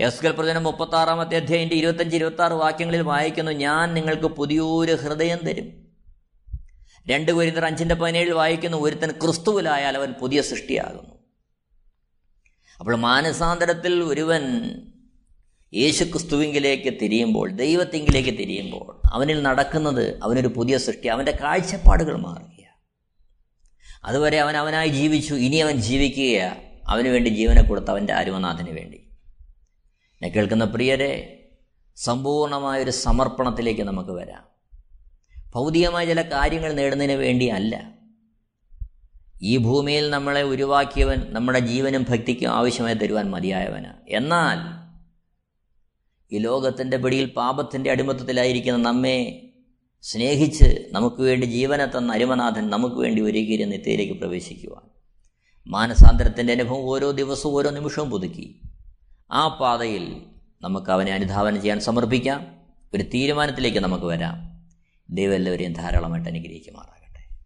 [0.02, 5.68] യസ്കൽ പ്രചനം മുപ്പത്തി ആറാമത്തെ അധ്യായന്റെ ഇരുപത്തഞ്ച് ഇരുപത്തി ആറ് വാക്യങ്ങളിൽ വായിക്കുന്നു ഞാൻ നിങ്ങൾക്ക് പുതിയൊരു ഹൃദയം തരും.
[7.08, 11.16] രണ്ട് കുരുത്തർ അഞ്ചിന്റെ പതിനേഴിൽ വായിക്കുന്നു ഒരുത്തൻ ക്രിസ്തുവിലായാൽ അവൻ പുതിയ സൃഷ്ടിയാകുന്നു.
[12.80, 14.44] അപ്പോൾ മാനസാന്തരത്തിൽ ഒരുവൻ
[15.74, 22.48] യേശു ക്രിസ്തുവിങ്കിലേക്ക് തിരിയുമ്പോൾ ദൈവത്തിങ്കിലേക്ക് തിരിയുമ്പോൾ അവനിൽ നടക്കുന്നത് അവനൊരു പുതിയ സൃഷ്ടി അവന്റെ കാഴ്ചപ്പാടുകൾ മാറുക
[24.04, 29.11] അതുവരെ അവൻ അവനായി ജീവിച്ചു ഇനി അവൻ ജീവിക്കുക അവന് വേണ്ടി ജീവനെ കൊടുത്ത അവന്റെ അരുമനാഥന് വേണ്ടി.
[30.24, 31.38] എന്നെ കേൾക്കുന്ന പ്രിയരെ
[31.96, 34.44] സമ്പൂർണമായൊരു സമർപ്പണത്തിലേക്ക് നമുക്ക് വരാം.
[35.56, 37.94] ഭൗതികമായ ചില കാര്യങ്ങൾ നേടുന്നതിന് വേണ്ടിയല്ല.
[39.42, 43.86] ഈ ഭൂമിയിൽ നമ്മളെ ഉരുവാക്കിയവൻ നമ്മുടെ ജീവനും ഭക്തിക്കും ആവശ്യമായി തരുവാൻ മതിയായവന്.
[44.10, 44.82] എന്നാൽ
[46.36, 49.50] ഈ ലോകത്തിന്റെ പിടിയിൽ പാപത്തിന്റെ അടിമത്തത്തിലായിരിക്കുന്ന നമ്മെ
[50.02, 54.90] സ്നേഹിച്ച് നമുക്ക് വേണ്ടി ജീവനെ തന്ന അരുമനാഥൻ നമുക്ക് വേണ്ടി ഒരുക്കിയിരുന്ന് നിത്യയിലേക്ക് പ്രവേശിക്കുവാൻ.
[55.68, 58.62] മാനസാന്തരത്തിന്റെ അനുഭവം ഓരോ ദിവസവും ഓരോ നിമിഷവും പുതുക്കി.
[59.34, 60.22] ആ പാതയിൽ
[60.62, 62.48] നമുക്ക് അവനെ അനുധാവനം ചെയ്യാൻ സമർപ്പിക്കാം.
[62.94, 64.67] ഒരു തീരുമാനത്തിലേക്ക് നമുക്ക് വരാം.
[65.10, 67.39] ദൈവം എല്ലാവരെയും ധാരാളമായിട്ട് അനുഗ്രഹിക്കുമാറാകട്ടെ.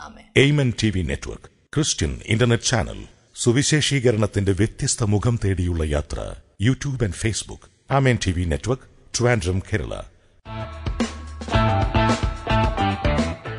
[0.00, 7.14] ആമേ Amen T V network Christian internet channel സുവിശേഷീകരണത്തിന്റെ വ്യത്യസ്ത മുഖം തേടിയുള്ള യാത്ര YouTube and
[7.14, 8.82] Facebook Amen T V network
[9.18, 10.02] Trivandrum Kerala.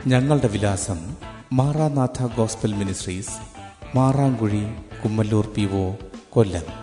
[0.07, 1.15] ഞങ്ങളുടെ വിലാസം
[1.53, 3.37] Maranatha gospel ministries
[3.95, 4.63] Marankuzhi
[5.03, 5.95] Kummallur P O
[6.29, 6.82] Kollam.